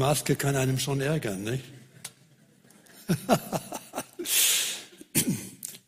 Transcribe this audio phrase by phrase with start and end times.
[0.00, 1.62] Maske kann einem schon ärgern, nicht?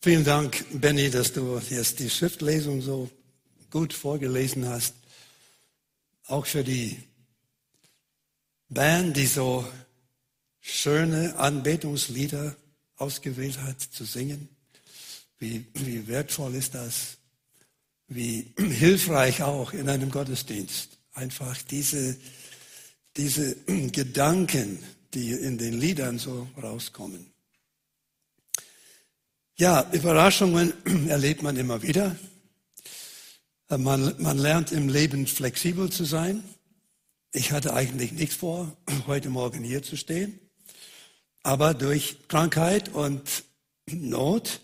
[0.02, 3.10] Vielen Dank, Benny, dass du jetzt die Schriftlesung so
[3.70, 4.94] gut vorgelesen hast.
[6.26, 7.02] Auch für die
[8.68, 9.66] Band, die so
[10.60, 12.54] schöne Anbetungslieder
[12.96, 14.48] ausgewählt hat zu singen.
[15.38, 17.16] Wie, wie wertvoll ist das?
[18.08, 20.98] Wie hilfreich auch in einem Gottesdienst.
[21.14, 22.16] Einfach diese,
[23.16, 23.56] diese
[23.92, 24.78] Gedanken,
[25.14, 27.26] die in den Liedern so rauskommen.
[29.56, 30.72] Ja, Überraschungen
[31.08, 32.16] erlebt man immer wieder.
[33.68, 36.42] Man, man lernt im Leben flexibel zu sein.
[37.32, 40.38] Ich hatte eigentlich nichts vor, heute Morgen hier zu stehen.
[41.42, 43.44] Aber durch Krankheit und
[43.90, 44.60] Not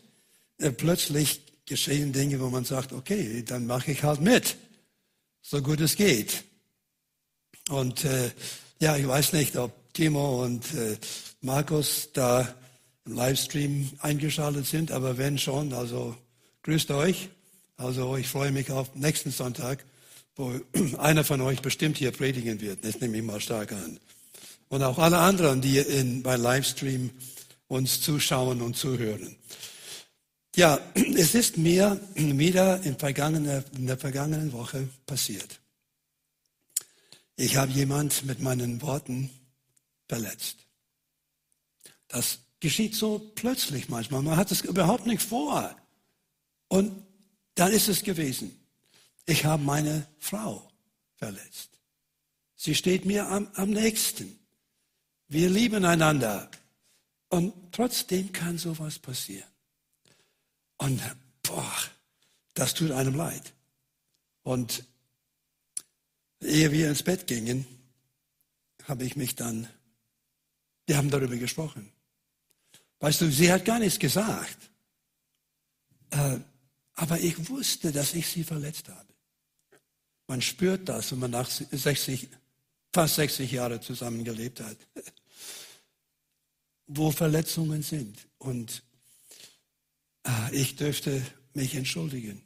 [0.58, 4.56] äh, plötzlich geschehen Dinge, wo man sagt, okay, dann mache ich halt mit,
[5.42, 6.44] so gut es geht.
[7.68, 8.30] Und äh,
[8.80, 10.96] ja, ich weiß nicht, ob Timo und äh,
[11.40, 12.54] Markus da
[13.04, 16.16] im Livestream eingeschaltet sind, aber wenn schon, also
[16.62, 17.30] grüßt euch.
[17.76, 19.84] Also ich freue mich auf nächsten Sonntag,
[20.36, 20.52] wo
[20.98, 22.84] einer von euch bestimmt hier predigen wird.
[22.84, 23.98] Das nehme ich mal stark an.
[24.68, 27.10] Und auch alle anderen, die in, bei Livestream
[27.68, 29.36] uns zuschauen und zuhören.
[30.56, 30.78] Ja,
[31.16, 32.96] es ist mir wieder in,
[33.76, 35.60] in der vergangenen Woche passiert.
[37.40, 39.30] Ich habe jemand mit meinen Worten
[40.08, 40.56] verletzt.
[42.08, 44.22] Das geschieht so plötzlich manchmal.
[44.22, 45.76] Man hat es überhaupt nicht vor.
[46.66, 47.06] Und
[47.54, 48.58] dann ist es gewesen.
[49.24, 50.68] Ich habe meine Frau
[51.14, 51.70] verletzt.
[52.56, 54.36] Sie steht mir am, am nächsten.
[55.28, 56.50] Wir lieben einander.
[57.28, 59.48] Und trotzdem kann sowas passieren.
[60.78, 61.00] Und
[61.44, 61.72] boah,
[62.54, 63.52] das tut einem leid.
[64.42, 64.82] Und
[66.40, 67.66] ehe wir ins Bett gingen,
[68.84, 69.68] habe ich mich dann,
[70.86, 71.90] wir haben darüber gesprochen.
[73.00, 74.70] Weißt du, sie hat gar nichts gesagt.
[76.10, 76.38] Äh,
[76.94, 79.06] aber ich wusste, dass ich sie verletzt habe.
[80.26, 82.28] Man spürt das, wenn man nach 60,
[82.92, 84.76] fast 60 Jahre zusammengelebt hat,
[86.86, 88.26] wo Verletzungen sind.
[88.38, 88.82] Und
[90.24, 91.24] äh, ich dürfte
[91.54, 92.42] mich entschuldigen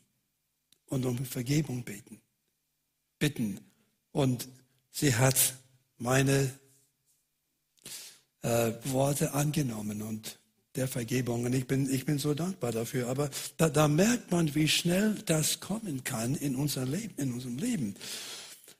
[0.87, 2.21] und um Vergebung beten,
[3.19, 3.72] bitten.
[4.13, 4.49] Und
[4.91, 5.55] sie hat
[5.99, 6.51] meine
[8.43, 10.39] äh, Worte angenommen und
[10.75, 11.45] der Vergebung.
[11.45, 13.09] Und ich bin, ich bin so dankbar dafür.
[13.09, 17.59] Aber da, da merkt man, wie schnell das kommen kann in, unser Leben, in unserem
[17.59, 17.95] Leben.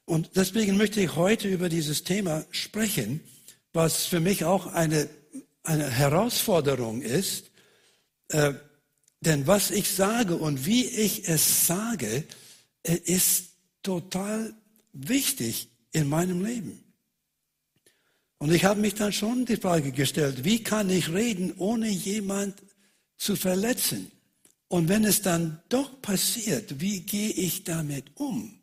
[0.05, 3.21] Und deswegen möchte ich heute über dieses Thema sprechen,
[3.73, 5.07] was für mich auch eine,
[5.63, 7.51] eine Herausforderung ist.
[8.29, 8.53] Äh,
[9.21, 12.25] denn was ich sage und wie ich es sage,
[12.83, 13.51] äh, ist
[13.81, 14.53] total
[14.93, 16.83] wichtig in meinem Leben.
[18.37, 22.61] Und ich habe mich dann schon die Frage gestellt, wie kann ich reden, ohne jemand
[23.17, 24.11] zu verletzen?
[24.67, 28.59] Und wenn es dann doch passiert, wie gehe ich damit um?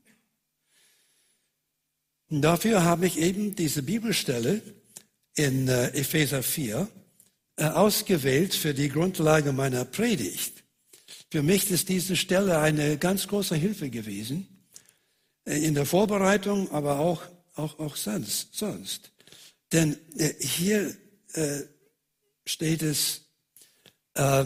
[2.28, 4.60] Und dafür habe ich eben diese Bibelstelle
[5.34, 6.88] in äh, Epheser 4
[7.56, 10.62] äh, ausgewählt für die Grundlage meiner Predigt.
[11.30, 14.49] Für mich ist diese Stelle eine ganz große Hilfe gewesen,
[15.44, 17.22] in der Vorbereitung, aber auch,
[17.54, 18.54] auch, auch sonst.
[18.54, 19.12] sonst.
[19.72, 20.96] Denn äh, hier
[21.34, 21.62] äh,
[22.44, 23.22] steht es,
[24.14, 24.44] äh,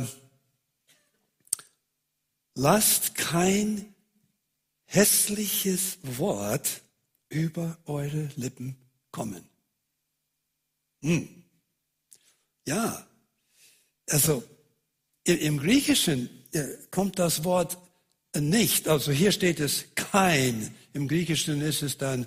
[2.54, 3.94] lasst kein
[4.84, 6.82] hässliches Wort
[7.28, 8.76] über eure Lippen
[9.10, 9.48] kommen.
[11.02, 11.44] Hm.
[12.66, 13.06] Ja,
[14.08, 14.42] also
[15.24, 17.78] im Griechischen äh, kommt das Wort
[18.40, 18.88] nicht.
[18.88, 20.74] Also hier steht es kein.
[20.92, 22.26] Im Griechischen ist es dann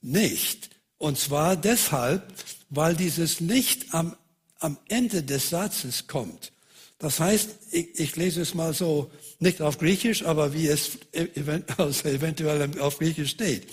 [0.00, 0.70] nicht.
[0.98, 2.22] Und zwar deshalb,
[2.70, 4.16] weil dieses nicht am,
[4.58, 6.52] am Ende des Satzes kommt.
[6.98, 10.98] Das heißt, ich, ich lese es mal so, nicht auf Griechisch, aber wie es
[11.76, 13.66] also eventuell auf Griechisch steht.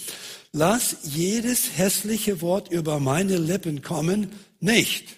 [0.51, 5.15] Lass jedes hässliche Wort über meine Lippen kommen, nicht.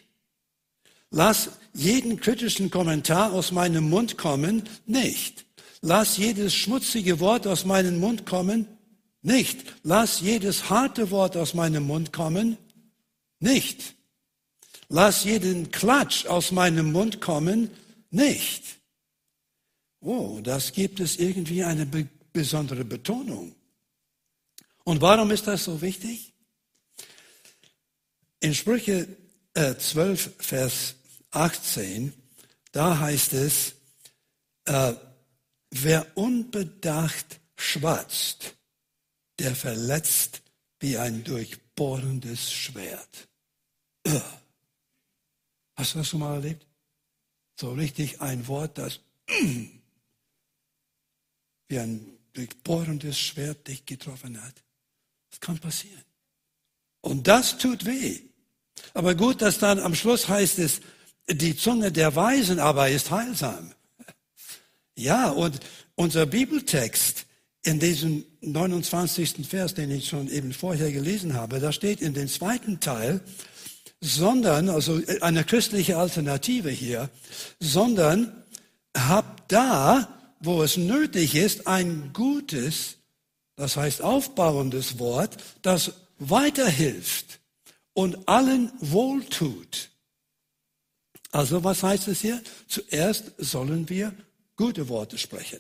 [1.09, 5.45] Lass jeden kritischen Kommentar aus meinem Mund kommen, nicht.
[5.85, 8.67] Lass jedes schmutzige Wort aus meinem Mund kommen,
[9.21, 9.75] nicht.
[9.83, 12.57] Lass jedes harte Wort aus meinem Mund kommen.
[13.39, 13.95] Nicht.
[14.89, 17.69] Lass jeden Klatsch aus meinem Mund kommen.
[18.11, 18.63] Nicht.
[20.01, 23.53] Oh, das gibt es irgendwie eine be besondere Betonung.
[24.83, 26.33] Und warum ist das so wichtig?
[28.39, 29.07] In Sprüche
[29.53, 30.95] äh, 12, Vers
[31.29, 32.11] 18,
[32.71, 33.75] da heißt es,
[34.65, 34.93] äh,
[35.73, 38.55] wer unbedacht schwatzt,
[39.39, 40.41] der verletzt
[40.79, 43.27] wie ein durchbohrendes Schwert.
[45.75, 46.67] Hast du das schon mal erlebt?
[47.59, 48.99] So richtig ein Wort, das
[51.67, 54.63] wie ein durchbohrendes Schwert dich getroffen hat.
[55.31, 56.03] Das kann passieren.
[57.01, 58.19] Und das tut weh.
[58.93, 60.81] Aber gut, dass dann am Schluss heißt es,
[61.27, 63.73] die Zunge der Weisen aber ist heilsam.
[64.95, 65.59] Ja, und
[65.95, 67.25] unser Bibeltext
[67.63, 69.47] in diesem 29.
[69.47, 73.21] Vers, den ich schon eben vorher gelesen habe, da steht in dem zweiten Teil,
[74.01, 77.09] sondern, also eine christliche Alternative hier,
[77.59, 78.43] sondern
[78.95, 82.97] habt da, wo es nötig ist, ein gutes,
[83.55, 87.39] das heißt aufbauendes Wort, das weiterhilft
[87.93, 89.89] und allen wohltut.
[91.31, 92.41] Also was heißt es hier?
[92.67, 94.13] Zuerst sollen wir
[94.55, 95.59] gute Worte sprechen,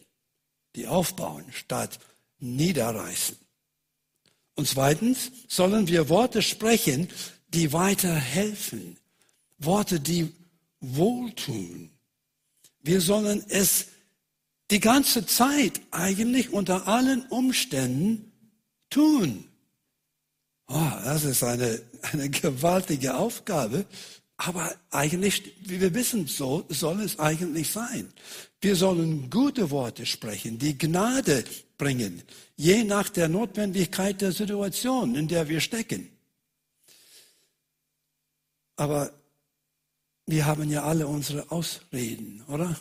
[0.75, 1.99] die aufbauen statt
[2.39, 3.37] niederreißen.
[4.55, 7.09] Und zweitens sollen wir Worte sprechen,
[7.47, 8.97] die weiterhelfen,
[9.57, 10.31] Worte, die
[10.79, 11.89] wohltun.
[12.81, 13.87] Wir sollen es
[14.71, 18.31] die ganze Zeit eigentlich unter allen Umständen
[18.89, 19.45] tun.
[20.67, 21.81] Oh, das ist eine,
[22.11, 23.85] eine gewaltige Aufgabe.
[24.45, 28.11] Aber eigentlich, wie wir wissen, so soll es eigentlich sein.
[28.59, 31.45] Wir sollen gute Worte sprechen, die Gnade
[31.77, 32.21] bringen,
[32.57, 36.09] je nach der Notwendigkeit der Situation, in der wir stecken.
[38.75, 39.13] Aber
[40.25, 42.77] wir haben ja alle unsere Ausreden, oder?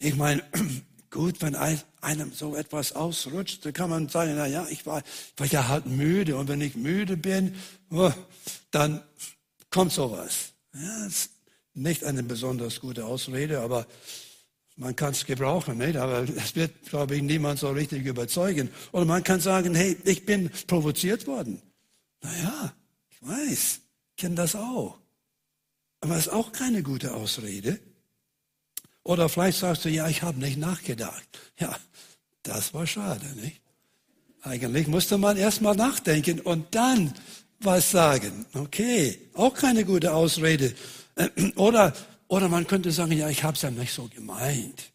[0.00, 0.42] Ich meine,
[1.10, 5.40] gut, wenn einem so etwas ausrutscht, dann kann man sagen, na ja, ich war, ich
[5.40, 7.54] war ja halt müde und wenn ich müde bin,
[7.90, 8.12] oh,
[8.72, 9.04] dann
[9.70, 10.52] kommt sowas.
[10.74, 11.30] Ja, ist
[11.74, 13.86] nicht eine besonders gute Ausrede, aber
[14.76, 15.96] man kann es gebrauchen, nicht?
[15.96, 18.70] aber es wird, glaube ich, niemand so richtig überzeugen.
[18.92, 21.60] Oder man kann sagen, hey, ich bin provoziert worden.
[22.22, 22.72] Naja,
[23.10, 23.80] ich weiß,
[24.16, 24.98] kenne das auch.
[26.00, 27.78] Aber es ist auch keine gute Ausrede.
[29.02, 31.26] Oder vielleicht sagst du, ja, ich habe nicht nachgedacht.
[31.58, 31.76] Ja,
[32.42, 33.60] das war schade, nicht?
[34.42, 37.12] Eigentlich musste man erst mal nachdenken und dann
[37.60, 38.46] was sagen.
[38.54, 40.74] Okay, auch keine gute Ausrede.
[41.56, 41.94] Oder,
[42.28, 44.92] oder man könnte sagen, ja, ich habe es ja nicht so gemeint.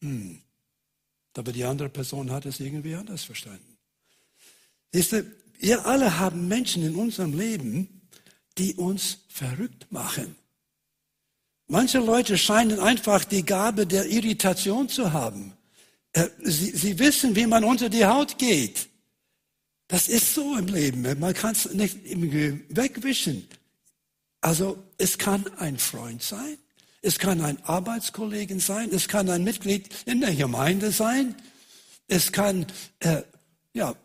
[0.00, 0.40] Hm.
[1.36, 3.78] Aber die andere Person hat es irgendwie anders verstanden.
[4.90, 5.24] Siehst du,
[5.60, 8.08] wir alle haben Menschen in unserem Leben,
[8.56, 10.34] die uns verrückt machen.
[11.68, 15.52] Manche Leute scheinen einfach die Gabe der Irritation zu haben.
[16.12, 18.87] Äh, sie, sie wissen, wie man unter die Haut geht.
[19.88, 21.18] Das ist so im Leben.
[21.18, 23.48] Man kann es nicht wegwischen.
[24.40, 26.58] Also es kann ein Freund sein,
[27.02, 31.34] es kann ein Arbeitskollegen sein, es kann ein Mitglied in der Gemeinde sein,
[32.06, 32.66] es kann
[33.00, 33.22] äh,
[33.72, 33.96] ja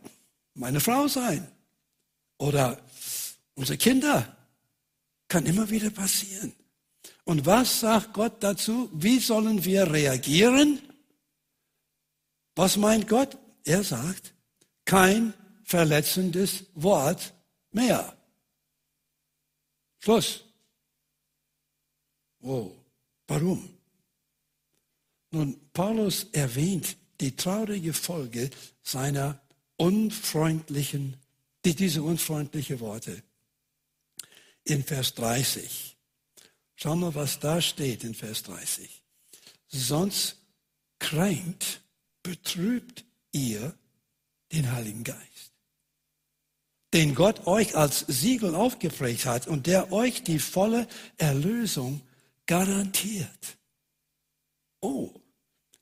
[0.56, 1.47] meine Frau sein
[2.38, 2.80] oder
[3.56, 4.35] unsere Kinder.
[5.27, 6.53] Kann immer wieder passieren.
[7.24, 8.89] Und was sagt Gott dazu?
[8.94, 10.80] Wie sollen wir reagieren?
[12.56, 13.37] Was meint Gott?
[13.63, 14.33] Er sagt,
[14.85, 15.33] kein
[15.64, 17.34] verletzendes Wort
[17.72, 18.16] mehr.
[20.00, 20.44] Schluss.
[22.42, 22.72] Oh,
[23.28, 23.78] warum?
[25.32, 28.50] Nun, Paulus erwähnt die traurige Folge
[28.82, 29.42] seiner
[29.78, 31.18] unfreundlichen,
[31.64, 33.24] diese unfreundlichen Worte
[34.66, 35.98] in Vers 30.
[36.76, 39.04] Schau mal, was da steht in Vers 30.
[39.68, 40.38] Sonst
[41.00, 41.82] kränkt,
[42.22, 43.74] betrübt ihr
[44.52, 45.53] den Heiligen Geist,
[46.94, 52.02] den Gott euch als Siegel aufgeprägt hat und der euch die volle Erlösung
[52.45, 53.57] garantiert.
[54.80, 55.09] Oh,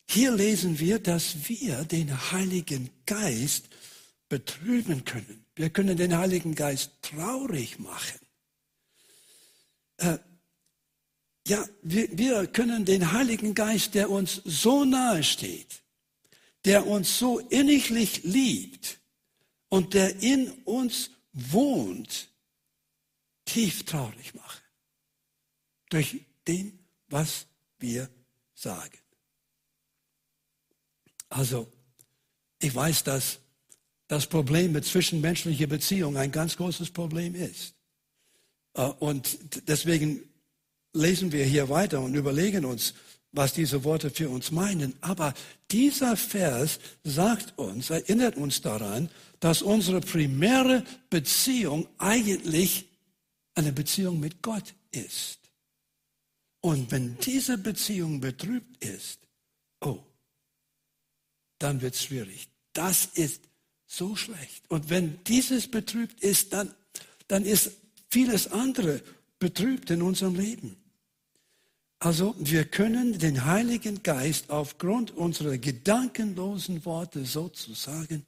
[0.10, 3.66] hier lesen wir, dass wir den Heiligen Geist
[4.30, 5.46] betrüben können.
[5.56, 8.20] Wir können den Heiligen Geist traurig machen.
[9.98, 10.18] Äh,
[11.46, 15.84] ja, wir, wir können den Heiligen Geist, der uns so nahe steht,
[16.64, 19.01] der uns so inniglich liebt
[19.72, 22.30] und der in uns wohnt,
[23.46, 24.62] tief traurig machen.
[25.90, 27.48] Durch dem, was
[27.80, 28.10] wir
[28.54, 28.98] sagen.
[31.30, 31.72] Also,
[32.60, 33.40] ich weiß, dass
[34.10, 37.74] das Problem mit zwischenmenschlicher Beziehung ein ganz großes Problem ist.
[38.74, 39.38] Äh, und
[39.70, 40.22] deswegen
[40.92, 42.94] lesen wir hier weiter und überlegen uns,
[43.32, 44.94] was diese Worte für uns meinen.
[45.02, 45.34] Aber
[45.72, 49.10] dieser Vers sagt uns, erinnert uns daran,
[49.40, 52.88] dass unsere primäre Beziehung eigentlich
[53.56, 55.40] eine Beziehung mit Gott ist.
[56.62, 59.20] Und wenn diese Beziehung betrübt ist,
[59.82, 60.00] oh,
[61.58, 62.50] dann wird es schwierig.
[62.74, 63.42] Das ist
[63.88, 64.70] so schlecht.
[64.70, 66.74] Und wenn dieses betrübt ist, dann,
[67.28, 67.72] dann ist
[68.10, 69.02] vieles andere
[69.40, 70.81] betrübt in unserem Leben.
[72.02, 78.26] Also wir können den Heiligen Geist aufgrund unserer gedankenlosen Worte sozusagen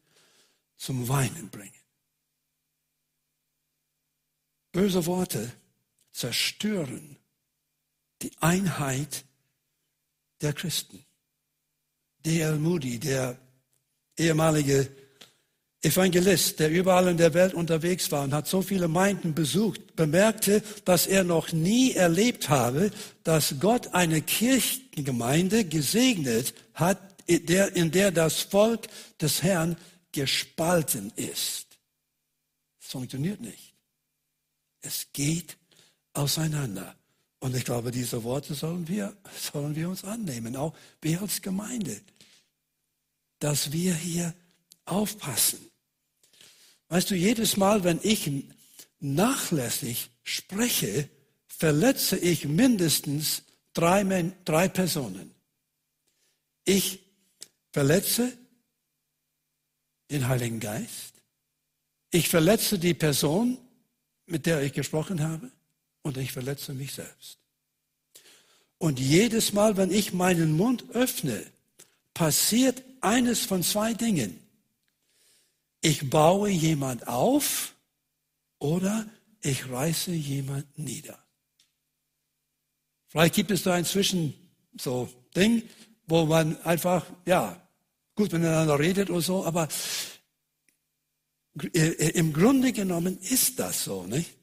[0.77, 1.73] zum Weinen bringen.
[4.71, 5.51] Böse Worte
[6.11, 7.17] zerstören
[8.21, 9.25] die Einheit
[10.41, 11.03] der Christen.
[12.27, 12.59] D.L.
[12.59, 13.39] Moody, der
[14.15, 14.95] ehemalige
[15.83, 20.63] Evangelist, der überall in der Welt unterwegs war und hat so viele Gemeinden besucht, bemerkte,
[20.85, 22.89] dass er noch nie erlebt habe,
[23.25, 28.87] dass Gott eine Kirchengemeinde gesegnet hat, in der das Volk
[29.19, 29.75] des Herrn
[30.13, 31.67] gespalten ist.
[32.81, 33.73] Es funktioniert nicht.
[34.81, 35.57] Es geht
[36.13, 36.95] auseinander.
[37.39, 41.99] Und ich glaube, diese Worte sollen wir, sollen wir uns annehmen, auch wir als Gemeinde,
[43.39, 44.33] dass wir hier
[44.85, 45.69] aufpassen.
[46.89, 48.29] Weißt du, jedes Mal, wenn ich
[48.99, 51.09] nachlässig spreche,
[51.47, 54.03] verletze ich mindestens drei,
[54.45, 55.33] drei Personen.
[56.65, 56.99] Ich
[57.71, 58.31] verletze
[60.11, 61.13] den Heiligen Geist.
[62.11, 63.57] Ich verletze die Person,
[64.25, 65.51] mit der ich gesprochen habe.
[66.03, 67.39] Und ich verletze mich selbst.
[68.77, 71.45] Und jedes Mal, wenn ich meinen Mund öffne,
[72.13, 74.42] passiert eines von zwei Dingen.
[75.85, 77.75] Ich baue jemand auf
[78.57, 79.05] oder
[79.41, 81.19] ich reiße jemand nieder.
[83.07, 84.33] Vielleicht gibt es da inzwischen
[84.79, 85.61] so Ding,
[86.07, 87.61] wo man einfach, ja,
[88.15, 89.67] gut miteinander redet oder so, aber
[91.73, 94.37] im Grunde genommen ist das so, nicht?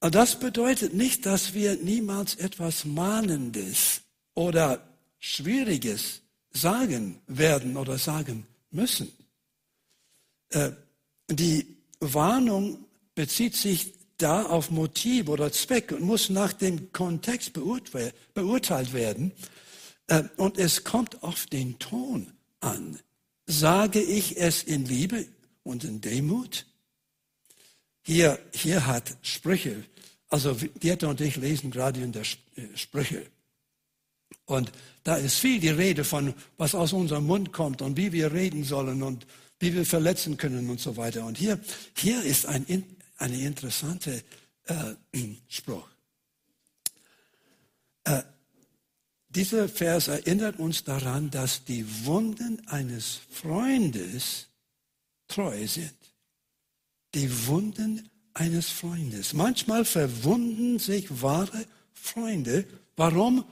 [0.00, 4.02] Und das bedeutet nicht, dass wir niemals etwas Mahnendes
[4.34, 4.84] oder
[5.20, 9.12] Schwieriges sagen werden oder sagen müssen.
[10.54, 10.70] Äh,
[11.28, 12.84] die Warnung
[13.14, 19.32] bezieht sich da auf Motiv oder Zweck und muss nach dem Kontext beurteilt werden.
[20.06, 22.98] Äh, und es kommt auf den Ton an.
[23.46, 25.26] Sage ich es in Liebe
[25.62, 26.66] und in Demut?
[28.02, 29.84] Hier, hier hat Sprüche,
[30.28, 33.26] also Dieter und ich lesen gerade in der äh, Sprüche.
[34.46, 34.72] Und
[35.04, 38.62] da ist viel die Rede von, was aus unserem Mund kommt und wie wir reden
[38.62, 39.26] sollen und
[39.60, 41.24] wie wir verletzen können und so weiter.
[41.24, 41.58] Und hier,
[41.96, 42.66] hier ist ein,
[43.16, 44.22] eine interessante
[44.66, 44.94] äh,
[45.48, 45.88] Spruch.
[48.04, 48.22] Äh,
[49.28, 54.46] dieser Vers erinnert uns daran, dass die Wunden eines Freundes
[55.26, 55.94] treu sind.
[57.14, 59.32] Die Wunden eines Freundes.
[59.32, 62.66] Manchmal verwunden sich wahre Freunde.
[62.96, 63.44] Warum?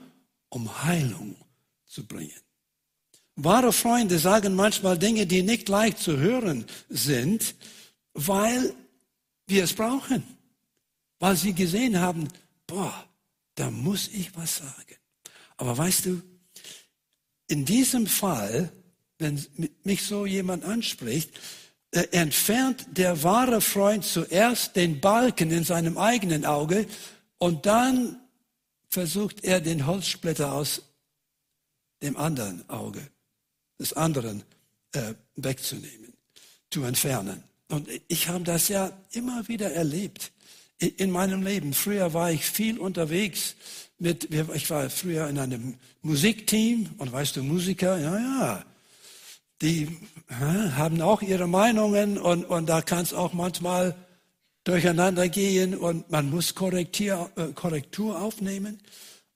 [0.49, 1.35] Um Heilung
[1.85, 2.31] zu bringen.
[3.35, 7.55] Wahre Freunde sagen manchmal Dinge, die nicht leicht zu hören sind,
[8.13, 8.75] weil
[9.47, 10.23] wir es brauchen.
[11.19, 12.27] Weil sie gesehen haben,
[12.67, 12.93] boah,
[13.55, 14.97] da muss ich was sagen.
[15.57, 16.21] Aber weißt du,
[17.47, 18.71] in diesem Fall,
[19.17, 19.43] wenn
[19.83, 21.31] mich so jemand anspricht,
[21.91, 26.87] äh, entfernt der wahre Freund zuerst den Balken in seinem eigenen Auge
[27.37, 28.19] und dann
[28.89, 30.83] versucht er den Holzsplitter aus
[32.01, 33.07] dem anderen Auge
[33.79, 34.43] des anderen
[34.93, 36.13] äh, wegzunehmen,
[36.69, 37.43] zu entfernen.
[37.69, 40.31] Und ich habe das ja immer wieder erlebt
[40.79, 41.73] in meinem Leben.
[41.73, 43.55] Früher war ich viel unterwegs
[43.99, 48.65] mit, ich war früher in einem Musikteam und weißt du, Musiker, ja, ja,
[49.61, 49.87] die
[50.29, 53.95] haben auch ihre Meinungen und, und da kann es auch manchmal
[54.65, 58.79] durcheinander gehen und man muss äh, Korrektur aufnehmen.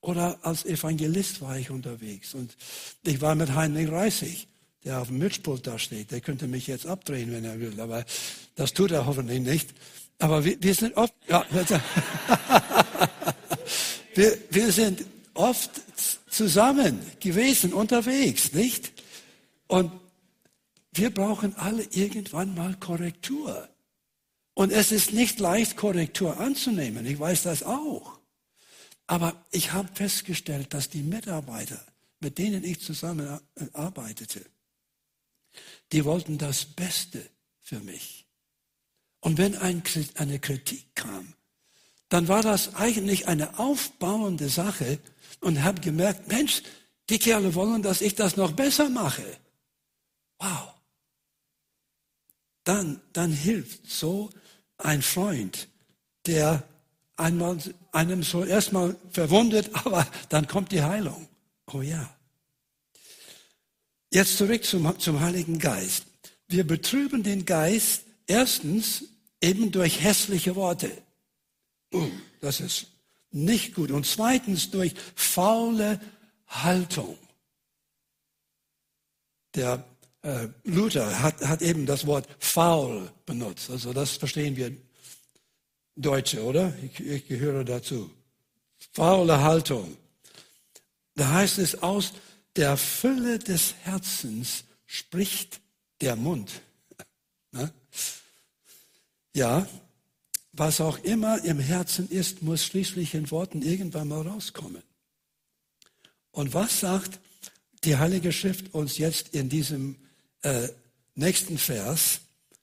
[0.02, 2.56] Oder als Evangelist war ich unterwegs und
[3.04, 4.48] ich war mit Heinrich Reissig,
[4.84, 6.12] der auf dem Mischpult da steht.
[6.12, 8.06] Der könnte mich jetzt abdrehen, wenn er will, aber
[8.56, 9.70] das tut er hoffentlich nicht.
[10.20, 11.46] Aber wir, wir sind oft, ja,
[14.16, 15.72] wir, wir sind oft
[16.30, 18.92] zusammen gewesen, unterwegs, nicht?
[19.68, 19.92] Und
[20.94, 23.68] wir brauchen alle irgendwann mal Korrektur.
[24.54, 27.06] Und es ist nicht leicht, Korrektur anzunehmen.
[27.06, 28.17] Ich weiß das auch.
[29.08, 31.84] Aber ich habe festgestellt, dass die Mitarbeiter,
[32.20, 34.46] mit denen ich zusammenarbeitete,
[35.92, 37.26] die wollten das Beste
[37.62, 38.26] für mich.
[39.22, 39.82] Und wenn ein,
[40.16, 41.34] eine Kritik kam,
[42.10, 45.00] dann war das eigentlich eine aufbauende Sache
[45.42, 46.64] und habe gemerkt, Mensch,
[47.10, 49.26] die Kerle wollen, dass ich das noch besser mache.
[50.40, 50.74] Wow.
[52.64, 54.30] Dann, dann hilft so
[54.78, 55.70] ein Freund,
[56.26, 56.68] der
[57.18, 57.58] einmal
[57.92, 61.28] einem so erstmal verwundet, aber dann kommt die Heilung.
[61.74, 62.10] Oh ja.
[64.12, 66.06] Jetzt zurück zum, zum Heiligen Geist.
[66.48, 69.04] wir betrüben den Geist erstens
[69.42, 70.92] eben durch hässliche Worte.
[71.94, 72.10] Uh,
[72.42, 72.88] das ist
[73.32, 73.92] nicht gut.
[73.92, 76.00] Und zweitens durch faule
[76.48, 77.18] Haltung.
[79.56, 79.84] Der
[80.22, 83.70] äh, Luther hat, hat eben das Wort faul benutzt.
[83.70, 84.76] Also das verstehen wir
[85.98, 86.74] Deutsche, oder?
[86.84, 88.10] Ich, ich gehöre dazu.
[88.94, 89.98] Faule Haltung.
[91.16, 92.14] Da heißt es, aus
[92.56, 95.60] der Fülle des Herzens spricht
[96.02, 96.62] der Mund.
[97.54, 97.72] Ne?
[99.34, 99.66] Ja,
[100.52, 104.84] was auch immer im Herzen ist, muss schließlich in Worten irgendwann mal rauskommen.
[106.32, 107.20] Und was sagt
[107.86, 109.96] die Heilige Schrift uns jetzt in diesem
[110.42, 110.68] äh,
[111.16, 112.20] nächsten Vers,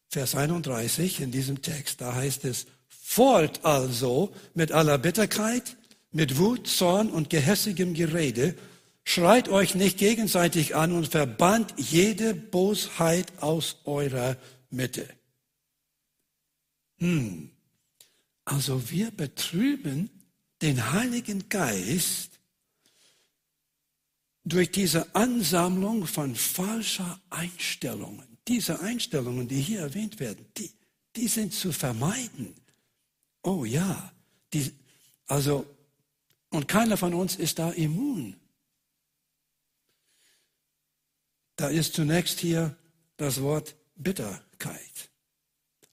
[0.08, 2.02] Vers 31, in diesem Text?
[2.02, 2.66] Da heißt es,
[3.06, 5.76] Fort also mit aller Bitterkeit,
[6.11, 8.56] mit Wut, Zorn und gehässigem Gerede,
[9.04, 14.38] schreit euch nicht gegenseitig an und verbannt jede Bosheit aus eurer
[14.70, 15.06] Mitte.
[16.99, 17.50] Hm.
[18.46, 20.08] Also wir betrüben
[20.62, 22.40] den Heiligen Geist
[24.44, 28.38] durch diese Ansammlung von falscher Einstellungen.
[28.49, 30.73] Diese Einstellungen, die hier erwähnt werden, die,
[31.14, 32.54] die sind zu vermeiden.
[33.44, 34.10] Oh ja,
[34.54, 34.72] die,
[35.26, 35.66] also,
[36.48, 38.40] und keiner von uns ist da immun.
[41.56, 42.74] Da ist zunächst hier
[43.18, 45.10] das Wort Bitterkeit.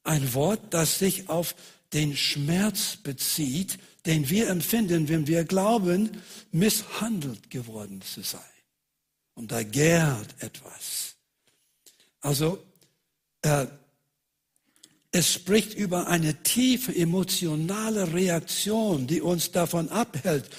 [0.04, 1.54] Ein Wort, das sich auf
[1.94, 8.42] den Schmerz bezieht, den wir empfinden, wenn wir glauben, misshandelt geworden zu sein.
[9.34, 11.18] Und da gärt etwas.
[12.22, 12.64] Also,
[13.42, 13.68] äh,
[15.12, 20.50] es spricht über eine tiefe emotionale Reaktion, die uns davon abhält,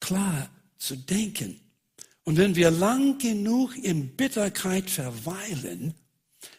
[0.00, 1.58] klar zu denken.
[2.24, 5.94] Und wenn wir lang genug in Bitterkeit verweilen,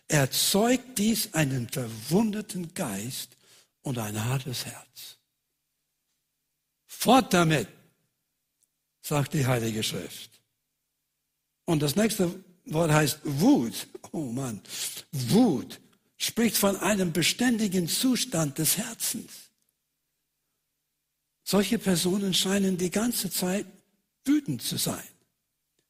[0.07, 3.37] erzeugt dies einen verwundeten Geist
[3.83, 5.17] und ein hartes Herz.
[6.87, 7.67] Fort damit,
[9.01, 10.31] sagt die Heilige Schrift.
[11.65, 13.87] Und das nächste Wort heißt Wut.
[14.11, 14.61] Oh Mann,
[15.11, 15.79] Wut
[16.23, 19.31] spricht von einem beständigen Zustand des Herzens.
[21.43, 23.65] Solche Personen scheinen die ganze Zeit
[24.23, 25.03] wütend zu sein.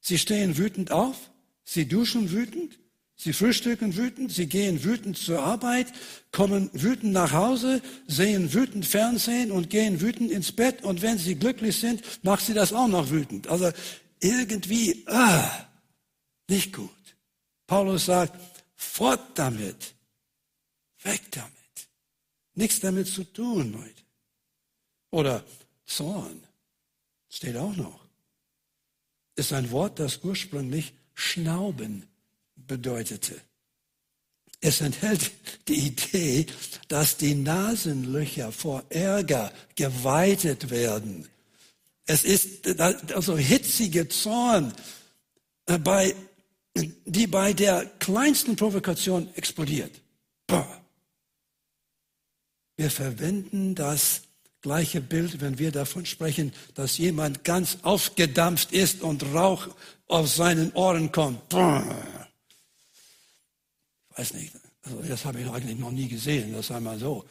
[0.00, 1.30] Sie stehen wütend auf,
[1.62, 2.78] sie duschen wütend,
[3.16, 5.86] Sie frühstücken wütend, sie gehen wütend zur Arbeit,
[6.32, 10.82] kommen wütend nach Hause, sehen wütend Fernsehen und gehen wütend ins Bett.
[10.82, 13.46] Und wenn sie glücklich sind, macht sie das auch noch wütend.
[13.46, 13.70] Also
[14.18, 15.48] irgendwie, ah,
[16.48, 16.90] nicht gut.
[17.68, 18.36] Paulus sagt,
[18.74, 19.93] fort damit,
[21.04, 21.50] weg damit.
[22.54, 24.02] Nichts damit zu tun, Leute.
[25.10, 25.44] Oder
[25.86, 26.42] Zorn,
[27.28, 28.00] steht auch noch.
[29.36, 32.06] Ist ein Wort, das ursprünglich Schnauben
[32.56, 33.40] bedeutete.
[34.60, 35.32] Es enthält
[35.68, 36.46] die Idee,
[36.88, 41.28] dass die Nasenlöcher vor Ärger geweitet werden.
[42.06, 44.72] Es ist also hitzige Zorn,
[45.66, 46.14] äh, bei,
[46.74, 49.92] die bei der kleinsten Provokation explodiert.
[52.76, 54.22] Wir verwenden das
[54.60, 59.68] gleiche Bild, wenn wir davon sprechen, dass jemand ganz aufgedampft ist und Rauch
[60.06, 61.54] auf seinen Ohren kommt
[64.16, 67.24] weiß nicht, also das habe ich eigentlich noch nie gesehen, dass einmal so,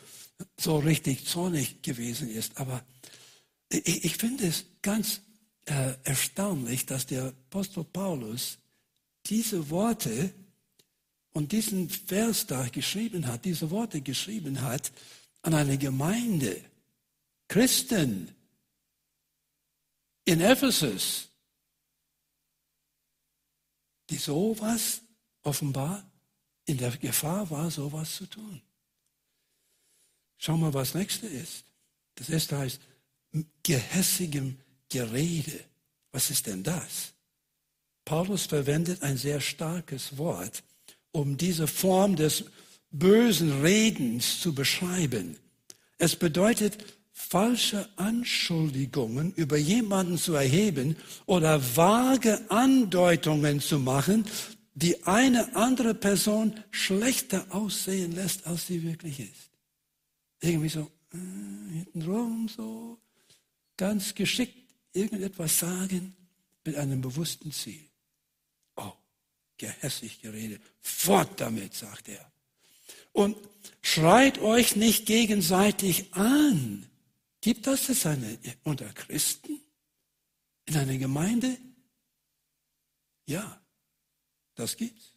[0.57, 2.57] so richtig zornig gewesen ist.
[2.57, 2.83] Aber
[3.69, 5.21] ich, ich finde es ganz
[5.65, 8.57] äh, erstaunlich, dass der Apostel Paulus
[9.27, 10.33] diese Worte
[11.31, 14.91] und diesen Vers da geschrieben hat, diese Worte geschrieben hat
[15.43, 16.63] an eine Gemeinde,
[17.47, 18.33] Christen
[20.25, 21.29] in Ephesus,
[24.09, 25.01] die sowas
[25.43, 26.09] offenbar
[26.65, 28.61] in der Gefahr war, sowas zu tun.
[30.37, 31.65] Schau mal, was nächste ist.
[32.15, 32.81] Das erste heißt
[33.63, 35.63] gehässigem Gerede.
[36.11, 37.13] Was ist denn das?
[38.05, 40.63] Paulus verwendet ein sehr starkes Wort,
[41.11, 42.45] um diese Form des
[42.93, 45.37] bösen Redens zu beschreiben.
[45.97, 46.77] Es bedeutet,
[47.11, 54.25] falsche Anschuldigungen über jemanden zu erheben oder vage Andeutungen zu machen,
[54.75, 59.51] die eine andere Person schlechter aussehen lässt, als sie wirklich ist.
[60.41, 62.97] Irgendwie so, äh, hintenrum so,
[63.77, 64.57] ganz geschickt
[64.93, 66.15] irgendetwas sagen
[66.65, 67.83] mit einem bewussten Ziel.
[68.75, 68.93] Oh,
[69.57, 70.59] gehässig Gerede.
[70.81, 72.32] Fort damit, sagt er.
[73.13, 73.37] Und
[73.81, 76.85] schreit euch nicht gegenseitig an.
[77.41, 79.61] Gibt das es eine, unter Christen?
[80.65, 81.57] In einer Gemeinde?
[83.25, 83.59] Ja.
[84.55, 85.13] Das gibt's.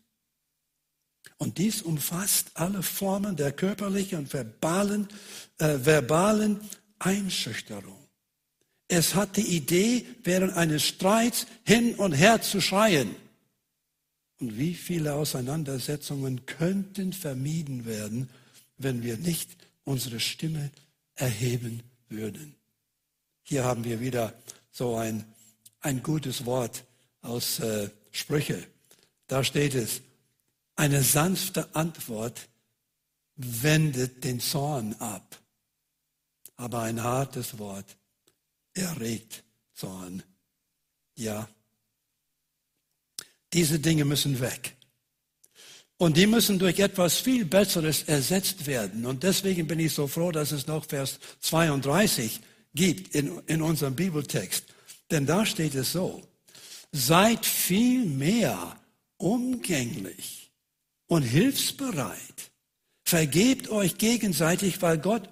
[1.38, 5.08] Und dies umfasst alle Formen der körperlichen und verbalen,
[5.58, 6.60] äh, verbalen
[6.98, 8.08] Einschüchterung.
[8.88, 13.14] Es hat die Idee, während eines Streits hin und her zu schreien.
[14.38, 18.28] Und wie viele Auseinandersetzungen könnten vermieden werden,
[18.76, 20.70] wenn wir nicht unsere Stimme
[21.14, 22.54] erheben würden.
[23.42, 24.34] Hier haben wir wieder
[24.70, 25.24] so ein,
[25.80, 26.84] ein gutes Wort
[27.22, 28.66] aus äh, Sprüche.
[29.26, 30.02] Da steht es,
[30.74, 32.48] eine sanfte Antwort
[33.36, 35.38] wendet den Zorn ab,
[36.56, 37.96] aber ein hartes Wort
[38.74, 39.44] erregt
[39.74, 40.22] Zorn.
[41.14, 41.48] Ja,
[43.52, 44.76] diese Dinge müssen weg.
[45.98, 49.06] Und die müssen durch etwas viel Besseres ersetzt werden.
[49.06, 52.40] Und deswegen bin ich so froh, dass es noch Vers 32
[52.74, 54.66] gibt in, in unserem Bibeltext.
[55.10, 56.22] Denn da steht es so,
[56.92, 58.76] seid viel mehr
[59.16, 60.50] umgänglich
[61.06, 62.50] und hilfsbereit.
[63.02, 65.28] Vergebt euch gegenseitig, weil Gott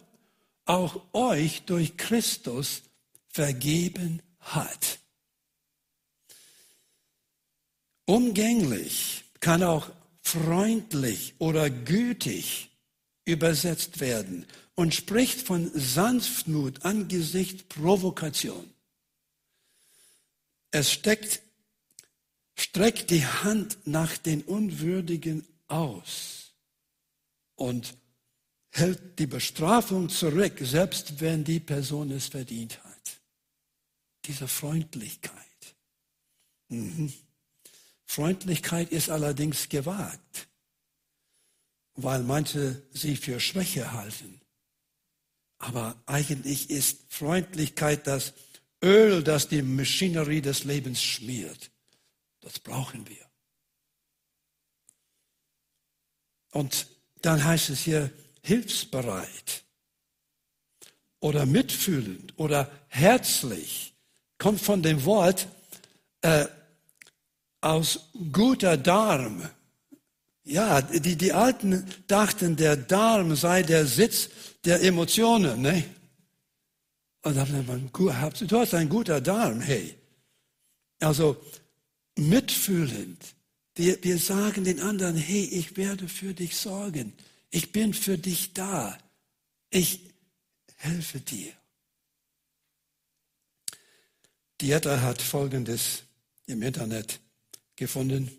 [0.65, 2.83] auch euch durch Christus
[3.29, 5.01] vergeben hat.
[8.07, 9.91] Umgänglich kann auch
[10.23, 12.71] freundlich oder gütig
[13.25, 18.71] übersetzt werden und spricht von Sanftmut angesichts Provokation.
[20.71, 21.41] Es steckt,
[22.57, 26.53] streckt die Hand nach den Unwürdigen aus
[27.55, 27.95] und
[28.71, 33.21] hält die Bestrafung zurück, selbst wenn die Person es verdient hat.
[34.25, 35.35] Diese Freundlichkeit.
[36.69, 37.13] Mhm.
[38.07, 40.49] Freundlichkeit ist allerdings gewagt,
[41.95, 44.41] weil manche sie für Schwäche halten.
[45.59, 48.35] Aber eigentlich ist Freundlichkeit das
[48.83, 51.71] Öl, das die Maschinerie des Lebens schmiert.
[52.41, 53.25] Das brauchen wir.
[56.53, 56.87] Und
[57.23, 58.11] dann heißt es hier
[58.43, 59.65] hilfsbereit
[61.21, 63.95] oder mitfühlend oder herzlich.
[64.37, 65.49] Kommt von dem Wort
[66.21, 66.47] äh,
[67.65, 69.49] aus guter Darm.
[70.45, 74.29] Ja, die, die Alten dachten, der Darm sei der Sitz
[74.65, 75.63] der Emotionen.
[75.63, 75.85] Ne?
[77.23, 79.97] Und dann man, du hast ein guter Darm, hey.
[81.01, 81.37] Also
[82.17, 83.35] mitfühlend.
[83.75, 87.15] Wir, wir sagen den anderen, hey, ich werde für dich sorgen.
[87.51, 88.97] Ich bin für dich da.
[89.71, 90.01] Ich
[90.77, 91.53] helfe dir.
[94.61, 96.03] Dieter hat Folgendes
[96.47, 97.21] im Internet
[97.77, 98.31] gefunden,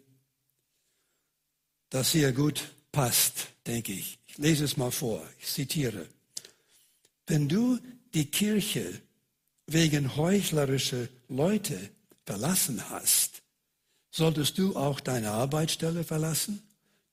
[1.90, 4.20] das hier gut passt, denke ich.
[4.28, 5.26] Ich lese es mal vor.
[5.40, 6.08] Ich zitiere.
[7.28, 7.80] Wenn du
[8.14, 9.02] die Kirche
[9.68, 11.78] wegen heuchlerischer Leute
[12.26, 13.42] verlassen hast,
[14.12, 16.62] solltest du auch deine Arbeitsstelle verlassen,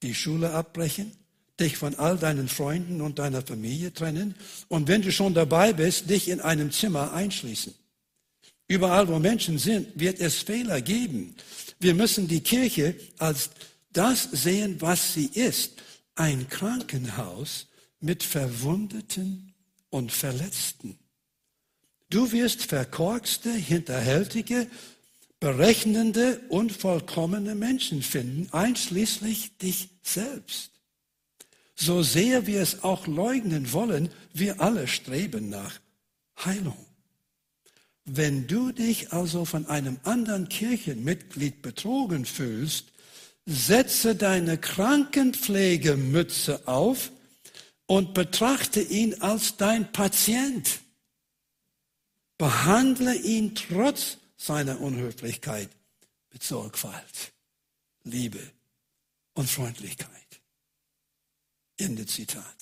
[0.03, 1.13] die Schule abbrechen,
[1.59, 4.35] dich von all deinen Freunden und deiner Familie trennen
[4.69, 7.75] und wenn du schon dabei bist, dich in einem Zimmer einschließen.
[8.69, 11.35] Überall, wo Menschen sind, wird es Fehler geben.
[11.83, 13.51] Wir müssen die Kirche als
[13.93, 15.83] das sehen, was sie ist.
[16.15, 17.67] Ein Krankenhaus
[17.99, 19.53] mit Verwundeten
[19.91, 20.97] und Verletzten.
[22.09, 24.69] Du wirst verkorkste, hinterhältige,
[25.41, 30.71] berechnende, unvollkommene Menschen finden, einschließlich dich selbst.
[31.75, 35.81] So sehr wir es auch leugnen wollen, wir alle streben nach
[36.45, 36.92] Heilung.
[38.05, 42.87] Wenn du dich also von einem anderen Kirchenmitglied betrogen fühlst,
[43.47, 47.13] setze deine Krankenpflegemütze auf
[47.87, 50.81] und betrachte ihn als dein Patient.
[52.39, 55.71] Behandle ihn trotz seiner Unhöflichkeit
[56.33, 57.33] mit Sorgfalt,
[58.03, 58.41] Liebe
[59.35, 60.11] und Freundlichkeit.
[61.77, 62.57] Ende Zitat.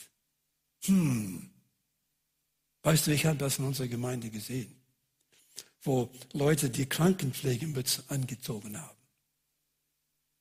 [0.85, 1.49] Hm.
[2.83, 4.80] Weißt du, ich habe das in unserer Gemeinde gesehen
[5.83, 8.99] wo Leute die Krankenpflegemütze angezogen haben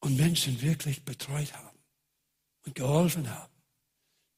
[0.01, 1.77] und Menschen wirklich betreut haben
[2.65, 3.51] und geholfen haben.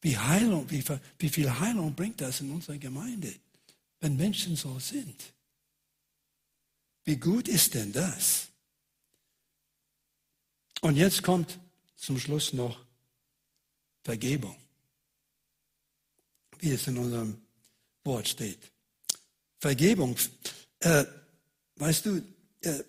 [0.01, 0.83] Wie, Heilung, wie,
[1.19, 3.33] wie viel Heilung bringt das in unserer Gemeinde,
[3.99, 5.33] wenn Menschen so sind?
[7.03, 8.47] Wie gut ist denn das?
[10.81, 11.59] Und jetzt kommt
[11.95, 12.83] zum Schluss noch
[14.03, 14.55] Vergebung,
[16.59, 17.39] wie es in unserem
[18.03, 18.71] Wort steht.
[19.59, 20.17] Vergebung
[20.81, 21.05] äh,
[21.77, 22.21] weißt du,
[22.61, 22.83] äh,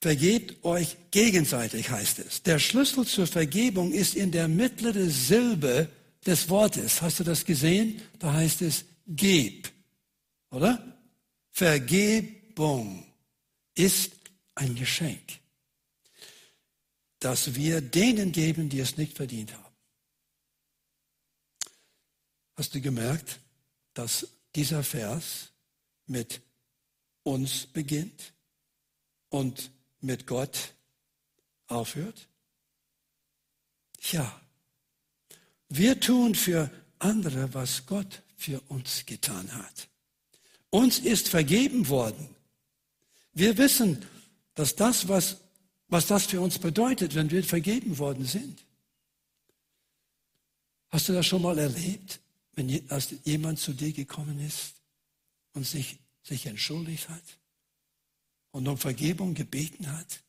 [0.00, 2.42] vergebt euch gegenseitig, heißt es.
[2.42, 5.88] Der Schlüssel zur Vergebung ist in der mittleren Silbe
[6.26, 7.00] des Wortes.
[7.00, 8.02] Hast du das gesehen?
[8.18, 9.72] Da heißt es geb,
[10.50, 10.82] oder?
[11.50, 13.06] Vergebung
[13.74, 14.12] ist
[14.54, 15.40] ein Geschenk.
[17.18, 19.74] dass wir denen geben, die es nicht verdient haben.
[22.54, 23.40] Hast du gemerkt,
[23.94, 25.50] dass dieser Vers
[26.06, 26.40] mit
[27.22, 28.32] uns beginnt
[29.28, 30.74] und mit Gott
[31.66, 32.28] aufhört?
[34.12, 34.40] Ja,
[35.68, 39.88] wir tun für andere, was Gott für uns getan hat.
[40.70, 42.28] Uns ist vergeben worden.
[43.32, 44.04] Wir wissen,
[44.54, 45.38] dass das, was,
[45.88, 48.64] was das für uns bedeutet, wenn wir vergeben worden sind.
[50.88, 52.20] Hast du das schon mal erlebt,
[52.52, 52.68] wenn
[53.24, 54.75] jemand zu dir gekommen ist
[55.56, 57.22] und sich, sich entschuldigt hat
[58.52, 60.22] und um Vergebung gebeten hat,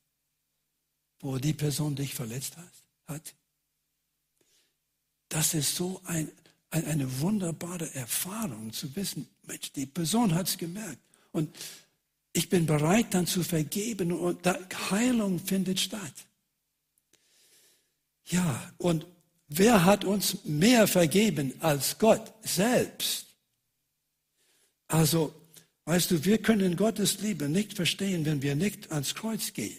[1.20, 2.56] wo die Person dich verletzt
[3.08, 3.36] hat?
[5.30, 6.32] Das ist so ein,
[6.70, 11.02] ein, eine wunderbare Erfahrung zu wissen, Mensch, die Person hat es gemerkt.
[11.34, 11.54] Und
[12.32, 14.46] ich bin bereit, dann zu vergeben und
[14.90, 16.14] Heilung findet statt.
[18.26, 19.06] Ja, und
[19.50, 23.27] wer hat uns mehr vergeben als Gott selbst?
[24.88, 25.34] Also,
[25.86, 29.78] weißt du, wir können Gottes Liebe nicht verstehen, wenn wir nicht ans Kreuz gehen.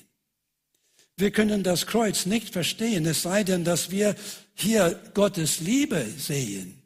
[1.17, 4.15] Wir können das Kreuz nicht verstehen, es sei denn, dass wir
[4.55, 6.81] hier Gottes Liebe sehen.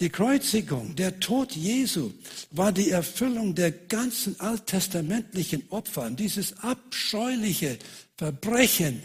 [0.00, 2.12] Die Kreuzigung, der Tod Jesu
[2.50, 6.10] war die Erfüllung der ganzen alttestamentlichen Opfer.
[6.10, 7.78] Dieses abscheuliche
[8.16, 9.02] Verbrechen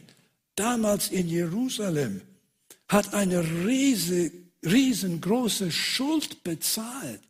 [0.55, 2.21] damals in Jerusalem
[2.87, 4.31] hat eine riese,
[4.65, 7.21] riesengroße Schuld bezahlt.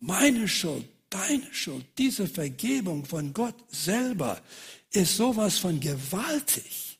[0.00, 4.40] Meine Schuld, deine Schuld, diese Vergebung von Gott selber
[4.92, 6.98] ist sowas von gewaltig.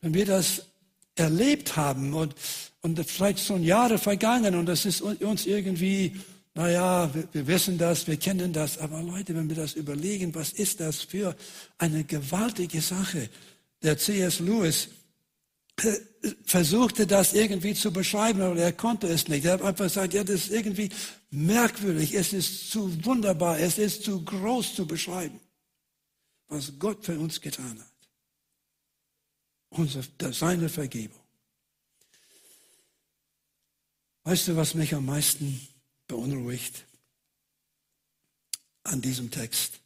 [0.00, 0.66] Wenn wir das
[1.14, 2.34] erlebt haben und,
[2.80, 6.16] und vielleicht schon Jahre vergangen und das ist uns irgendwie,
[6.54, 10.52] naja, wir, wir wissen das, wir kennen das, aber Leute, wenn wir das überlegen, was
[10.52, 11.36] ist das für
[11.78, 13.28] eine gewaltige Sache?
[13.82, 14.40] Der C.S.
[14.40, 14.88] Lewis
[16.44, 19.44] versuchte das irgendwie zu beschreiben, aber er konnte es nicht.
[19.44, 20.90] Er hat einfach gesagt, ja, das ist irgendwie
[21.30, 25.40] merkwürdig, es ist zu wunderbar, es ist zu groß zu beschreiben
[26.48, 27.92] was Gott für uns getan hat.
[29.70, 31.20] Unsere, seine Vergebung.
[34.22, 35.66] Weißt du, was mich am meisten
[36.06, 36.86] beunruhigt
[38.84, 39.80] an diesem Text?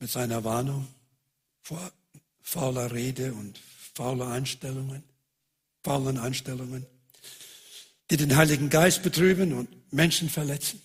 [0.00, 0.92] Mit seiner Warnung
[1.62, 1.92] vor
[2.42, 3.58] fauler Rede und
[3.94, 5.02] fauler Einstellungen,
[5.82, 6.86] faulen Einstellungen,
[8.10, 10.82] die den Heiligen Geist betrüben und Menschen verletzen.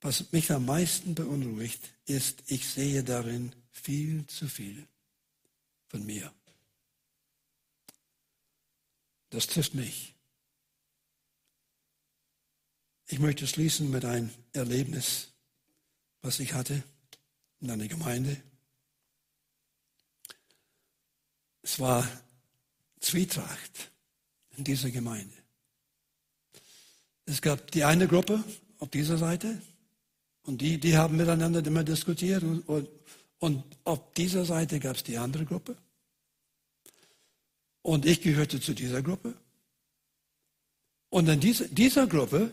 [0.00, 4.86] Was mich am meisten beunruhigt, ist, ich sehe darin viel zu viel
[5.88, 6.32] von mir.
[9.30, 10.14] Das trifft mich.
[13.06, 15.32] Ich möchte schließen mit einem Erlebnis,
[16.20, 16.82] was ich hatte
[17.60, 18.40] in einer Gemeinde.
[21.70, 22.08] Es war
[22.98, 23.90] Zwietracht
[24.56, 25.34] in dieser Gemeinde.
[27.26, 28.42] Es gab die eine Gruppe
[28.78, 29.60] auf dieser Seite
[30.44, 32.42] und die, die haben miteinander immer diskutiert.
[32.42, 32.88] Und, und,
[33.38, 35.76] und auf dieser Seite gab es die andere Gruppe.
[37.82, 39.34] Und ich gehörte zu dieser Gruppe.
[41.10, 42.50] Und in dieser, dieser Gruppe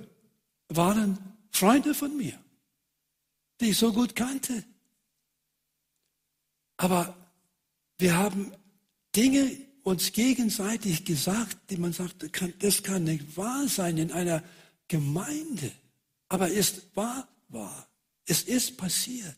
[0.67, 1.17] waren
[1.51, 2.37] Freunde von mir,
[3.61, 4.65] die ich so gut kannte.
[6.75, 7.15] Aber
[7.97, 8.51] wir haben
[9.15, 12.25] Dinge uns gegenseitig gesagt, die man sagt,
[12.59, 14.43] das kann nicht wahr sein in einer
[14.87, 15.71] Gemeinde.
[16.27, 17.87] Aber ist wahr war.
[18.25, 19.35] Es ist passiert.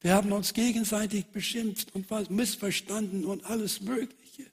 [0.00, 4.50] Wir haben uns gegenseitig beschimpft und missverstanden und alles Mögliche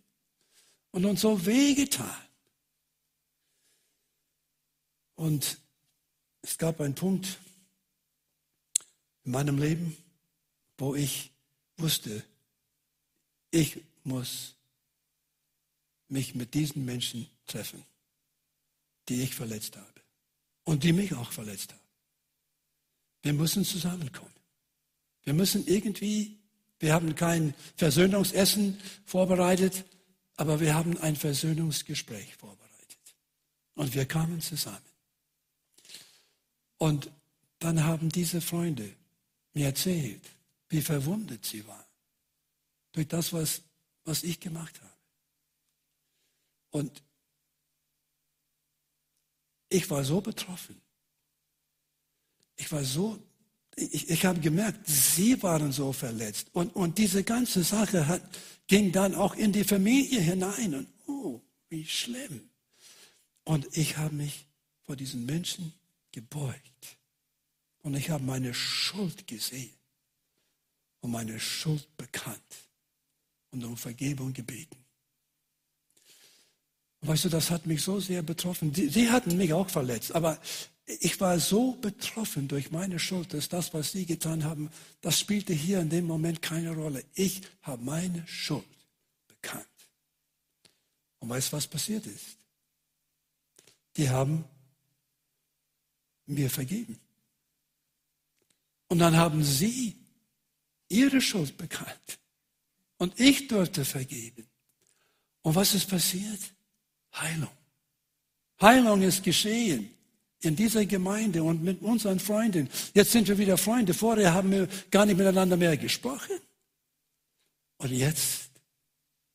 [0.91, 2.21] und uns so wehgetan.
[5.15, 5.59] Und
[6.41, 7.37] es gab einen Punkt
[9.25, 9.97] in meinem Leben,
[10.77, 11.31] wo ich
[11.77, 12.23] wusste,
[13.51, 14.55] ich muss
[16.07, 17.85] mich mit diesen Menschen treffen,
[19.07, 20.01] die ich verletzt habe
[20.63, 21.79] und die mich auch verletzt haben.
[23.21, 24.33] Wir müssen zusammenkommen.
[25.23, 26.37] Wir müssen irgendwie,
[26.79, 29.85] wir haben kein Versöhnungsessen vorbereitet,
[30.35, 32.97] aber wir haben ein Versöhnungsgespräch vorbereitet.
[33.75, 34.79] Und wir kamen zusammen.
[36.77, 37.11] Und
[37.59, 38.91] dann haben diese Freunde
[39.53, 40.21] mir erzählt,
[40.69, 41.85] wie verwundet sie waren
[42.91, 43.61] durch das, was,
[44.03, 44.91] was ich gemacht habe.
[46.71, 47.03] Und
[49.69, 50.81] ich war so betroffen.
[52.55, 53.21] Ich war so,
[53.75, 56.47] ich, ich habe gemerkt, sie waren so verletzt.
[56.53, 58.21] Und, und diese ganze Sache hat,
[58.67, 60.75] ging dann auch in die Familie hinein.
[60.75, 62.49] Und oh, wie schlimm.
[63.43, 64.45] Und ich habe mich
[64.83, 65.73] vor diesen Menschen
[66.11, 66.97] gebeugt.
[67.79, 69.73] Und ich habe meine Schuld gesehen.
[71.01, 72.70] und meine Schuld bekannt
[73.51, 74.77] und um Vergebung gebeten.
[77.01, 78.73] Weißt du, das hat mich so sehr betroffen.
[78.73, 80.39] Sie hatten mich auch verletzt, aber
[80.85, 84.69] ich war so betroffen durch meine Schuld, dass das, was sie getan haben,
[85.01, 87.03] das spielte hier in dem Moment keine Rolle.
[87.15, 88.65] Ich habe meine Schuld
[89.27, 89.65] bekannt.
[91.19, 92.37] Und weißt du, was passiert ist?
[93.97, 94.43] Die haben
[96.25, 96.99] mir vergeben.
[98.87, 99.95] Und dann haben sie
[100.89, 102.19] ihre Schuld bekannt.
[103.01, 104.47] Und ich durfte vergeben.
[105.41, 106.39] Und was ist passiert?
[107.15, 107.49] Heilung.
[108.61, 109.89] Heilung ist geschehen
[110.41, 112.69] in dieser Gemeinde und mit unseren Freunden.
[112.93, 113.95] Jetzt sind wir wieder Freunde.
[113.95, 116.37] Vorher haben wir gar nicht miteinander mehr gesprochen.
[117.77, 118.51] Und jetzt,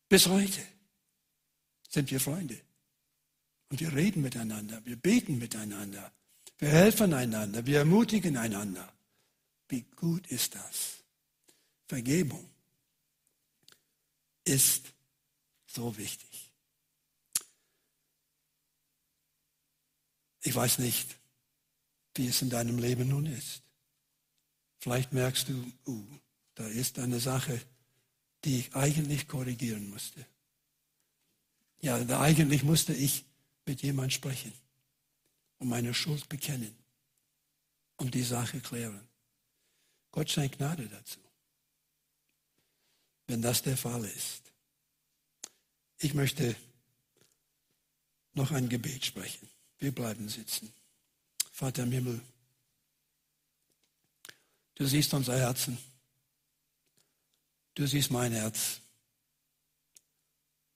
[0.08, 0.60] bis heute,
[1.88, 2.60] sind wir Freunde.
[3.70, 6.12] Und wir reden miteinander, wir beten miteinander,
[6.58, 8.92] wir helfen einander, wir ermutigen einander.
[9.68, 11.02] Wie gut ist das?
[11.88, 12.48] Vergebung
[14.46, 14.94] ist
[15.66, 16.50] so wichtig.
[20.40, 21.16] Ich weiß nicht,
[22.14, 23.62] wie es in deinem Leben nun ist.
[24.78, 26.06] Vielleicht merkst du, uh,
[26.54, 27.60] da ist eine Sache,
[28.44, 30.24] die ich eigentlich korrigieren musste.
[31.80, 33.24] Ja, da eigentlich musste ich
[33.66, 34.52] mit jemand sprechen
[35.58, 36.74] und meine Schuld bekennen
[37.96, 39.06] und die Sache klären.
[40.12, 41.18] Gott schenkt Gnade dazu,
[43.26, 44.42] wenn das der Fall ist.
[45.98, 46.54] Ich möchte
[48.34, 49.48] noch ein Gebet sprechen.
[49.78, 50.72] Wir bleiben sitzen.
[51.52, 52.20] Vater im Himmel,
[54.74, 55.78] du siehst unser Herzen.
[57.74, 58.80] Du siehst mein Herz.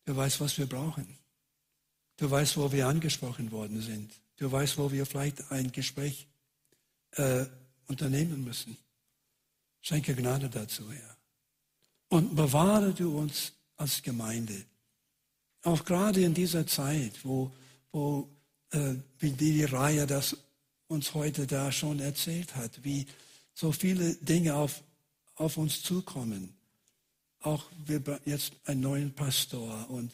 [0.05, 1.19] Du weißt, was wir brauchen.
[2.17, 4.13] Du weißt, wo wir angesprochen worden sind.
[4.37, 6.27] Du weißt, wo wir vielleicht ein Gespräch
[7.13, 7.47] äh,
[7.87, 8.77] unternehmen müssen.
[9.81, 11.17] Schenke Gnade dazu, Herr.
[12.11, 14.65] Und bewahre du uns als Gemeinde.
[15.63, 17.51] Auch gerade in dieser Zeit, wo,
[17.93, 18.29] wo
[18.73, 20.37] äh, wie die Reihe das
[20.89, 23.07] uns heute da schon erzählt hat, wie
[23.55, 24.83] so viele Dinge auf,
[25.37, 26.53] auf uns zukommen.
[27.41, 30.13] Auch wir jetzt einen neuen Pastor und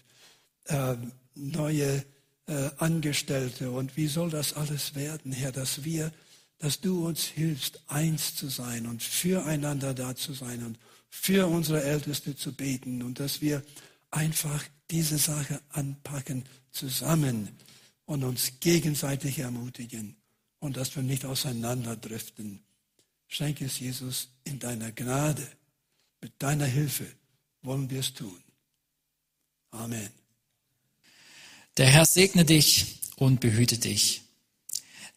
[0.64, 0.96] äh,
[1.34, 2.04] neue
[2.46, 6.12] äh, Angestellte und wie soll das alles werden, Herr, dass wir,
[6.58, 10.78] dass du uns hilfst, eins zu sein und füreinander da zu sein und
[11.20, 13.62] für unsere Älteste zu beten und dass wir
[14.10, 17.48] einfach diese Sache anpacken zusammen
[18.04, 20.16] und uns gegenseitig ermutigen
[20.60, 22.62] und dass wir nicht auseinanderdriften.
[23.26, 25.46] Schenke es Jesus in deiner Gnade.
[26.20, 27.06] Mit deiner Hilfe
[27.62, 28.40] wollen wir es tun.
[29.70, 30.10] Amen.
[31.76, 34.22] Der Herr segne dich und behüte dich.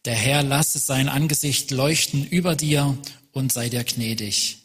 [0.06, 2.98] Der Herr lasse sein Angesicht leuchten über dir
[3.32, 4.59] und sei dir gnädig.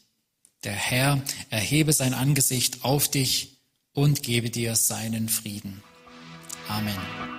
[0.65, 3.61] Der Herr erhebe sein Angesicht auf dich
[3.93, 5.83] und gebe dir seinen Frieden.
[6.67, 7.34] Amen.